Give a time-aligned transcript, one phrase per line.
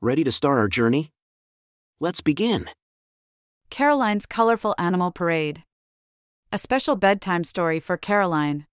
[0.00, 1.10] Ready to start our journey?
[1.98, 2.70] Let's begin.
[3.68, 5.64] Caroline's Colorful Animal Parade.
[6.52, 8.66] A special bedtime story for Caroline.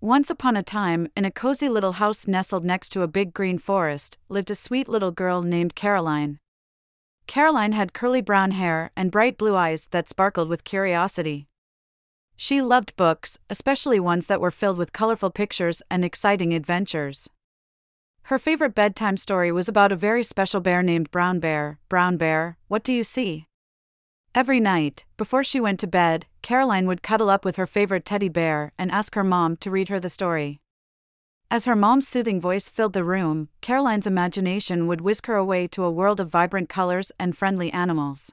[0.00, 3.58] Once upon a time, in a cozy little house nestled next to a big green
[3.58, 6.38] forest, lived a sweet little girl named Caroline.
[7.26, 11.48] Caroline had curly brown hair and bright blue eyes that sparkled with curiosity.
[12.36, 17.28] She loved books, especially ones that were filled with colorful pictures and exciting adventures.
[18.26, 21.78] Her favorite bedtime story was about a very special bear named Brown Bear.
[21.88, 23.46] Brown Bear, what do you see?
[24.34, 28.28] Every night, before she went to bed, Caroline would cuddle up with her favorite teddy
[28.28, 30.58] bear and ask her mom to read her the story.
[31.52, 35.84] As her mom's soothing voice filled the room, Caroline's imagination would whisk her away to
[35.84, 38.32] a world of vibrant colors and friendly animals.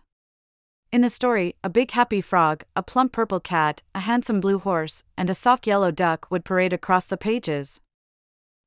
[0.91, 5.03] In the story, a big happy frog, a plump purple cat, a handsome blue horse,
[5.15, 7.79] and a soft yellow duck would parade across the pages.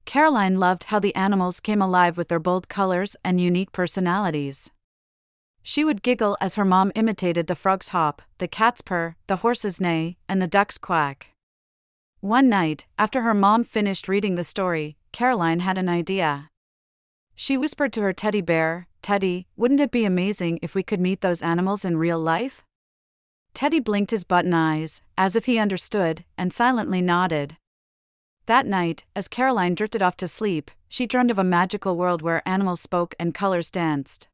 [0.07, 4.71] Caroline loved how the animals came alive with their bold colors and unique personalities.
[5.63, 9.81] She would giggle as her mom imitated the frog's hop, the cat's purr, the horse's
[9.81, 11.33] neigh, and the duck's quack.
[12.21, 16.51] One night, after her mom finished reading the story, Caroline had an idea.
[17.35, 21.21] She whispered to her teddy bear, Teddy, wouldn't it be amazing if we could meet
[21.21, 22.63] those animals in real life?
[23.55, 27.57] Teddy blinked his button eyes, as if he understood, and silently nodded.
[28.47, 32.49] That night, as Caroline drifted off to sleep, she dreamed of a magical world where
[32.49, 34.29] animals spoke and colors danced.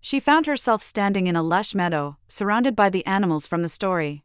[0.00, 4.24] She found herself standing in a lush meadow, surrounded by the animals from the story.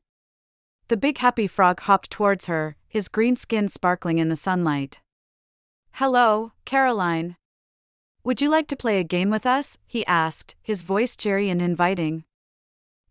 [0.87, 5.01] The big happy frog hopped towards her, his green skin sparkling in the sunlight.
[5.93, 7.35] Hello, Caroline,
[8.23, 9.77] would you like to play a game with us?
[9.85, 12.23] he asked, his voice cheery and inviting.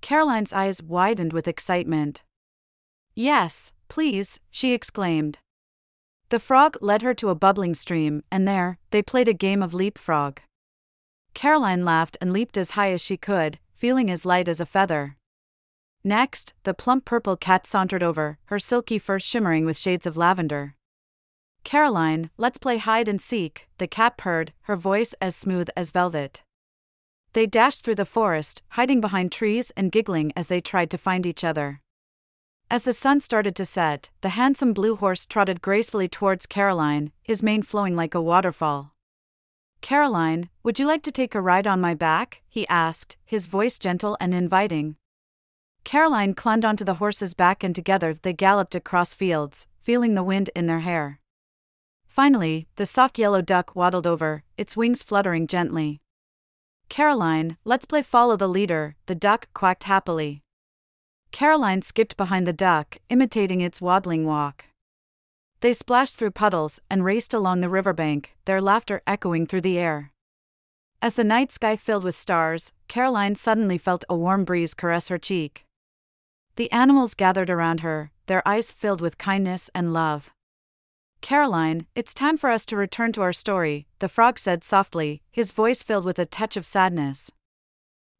[0.01, 2.23] Caroline's eyes widened with excitement.
[3.15, 5.39] Yes, please, she exclaimed.
[6.33, 9.75] The frog led her to a bubbling stream, and there, they played a game of
[9.75, 10.39] leapfrog.
[11.35, 15.19] Caroline laughed and leaped as high as she could, feeling as light as a feather.
[16.03, 20.75] Next, the plump purple cat sauntered over, her silky fur shimmering with shades of lavender.
[21.65, 26.41] Caroline, let's play hide and seek, the cat purred, her voice as smooth as velvet.
[27.35, 31.27] They dashed through the forest, hiding behind trees and giggling as they tried to find
[31.27, 31.82] each other.
[32.73, 37.43] As the sun started to set, the handsome blue horse trotted gracefully towards Caroline, his
[37.43, 38.95] mane flowing like a waterfall.
[39.83, 42.41] Caroline, would you like to take a ride on my back?
[42.49, 44.97] he asked, his voice gentle and inviting.
[45.85, 50.49] Caroline clung onto the horse's back and together they galloped across fields, feeling the wind
[50.57, 51.21] in their hair.
[52.09, 56.01] Finally, the soft yellow duck waddled over, its wings fluttering gently.
[56.89, 60.42] Caroline, let's play follow the leader, the duck quacked happily.
[61.33, 64.67] Caroline skipped behind the duck, imitating its waddling walk.
[65.61, 70.13] They splashed through puddles and raced along the riverbank, their laughter echoing through the air.
[71.01, 75.19] As the night sky filled with stars, Caroline suddenly felt a warm breeze caress her
[75.19, 75.65] cheek.
[76.57, 80.31] The animals gathered around her, their eyes filled with kindness and love.
[81.23, 85.53] Caroline, it's time for us to return to our story, the frog said softly, his
[85.53, 87.31] voice filled with a touch of sadness.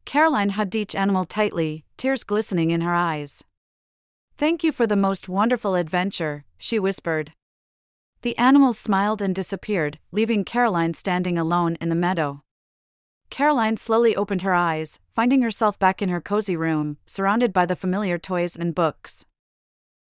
[0.05, 3.43] Caroline hugged each animal tightly, tears glistening in her eyes.
[4.37, 7.33] Thank you for the most wonderful adventure, she whispered.
[8.21, 12.43] The animals smiled and disappeared, leaving Caroline standing alone in the meadow.
[13.29, 17.75] Caroline slowly opened her eyes, finding herself back in her cozy room, surrounded by the
[17.75, 19.25] familiar toys and books.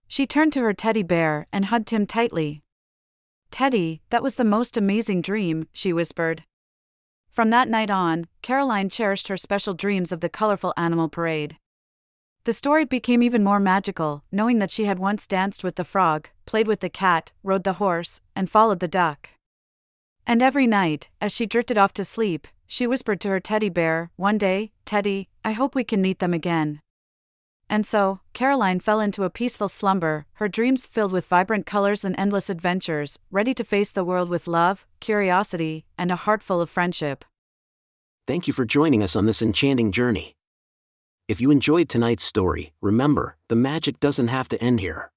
[0.06, 2.64] She turned to her teddy bear and hugged him tightly,
[3.54, 6.42] Teddy, that was the most amazing dream, she whispered.
[7.34, 11.56] From that night on, Caroline cherished her special dreams of the colorful animal parade.
[12.44, 16.28] The story became even more magical, knowing that she had once danced with the frog,
[16.46, 19.30] played with the cat, rode the horse, and followed the duck.
[20.24, 24.12] And every night, as she drifted off to sleep, she whispered to her teddy bear,
[24.14, 26.82] One day, Teddy, I hope we can meet them again.
[27.68, 32.14] And so, Caroline fell into a peaceful slumber, her dreams filled with vibrant colors and
[32.18, 36.70] endless adventures, ready to face the world with love, curiosity, and a heart full of
[36.70, 37.24] friendship.
[38.26, 40.34] Thank you for joining us on this enchanting journey.
[41.26, 45.10] If you enjoyed tonight's story, remember, the magic doesn't have to end here.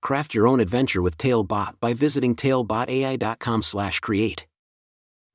[0.00, 4.46] Craft your own adventure with Talebot by visiting talebotai.com/create.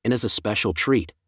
[0.04, 1.12] And as a special treat,